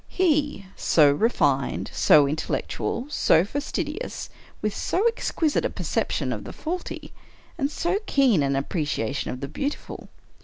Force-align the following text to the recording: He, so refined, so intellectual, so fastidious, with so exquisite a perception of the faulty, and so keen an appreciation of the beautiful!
He, 0.09 0.65
so 0.75 1.11
refined, 1.11 1.91
so 1.93 2.27
intellectual, 2.27 3.05
so 3.07 3.45
fastidious, 3.45 4.31
with 4.59 4.75
so 4.75 5.07
exquisite 5.07 5.63
a 5.63 5.69
perception 5.69 6.33
of 6.33 6.43
the 6.43 6.53
faulty, 6.53 7.13
and 7.55 7.69
so 7.69 7.99
keen 8.07 8.41
an 8.41 8.55
appreciation 8.55 9.29
of 9.29 9.41
the 9.41 9.47
beautiful! 9.47 10.09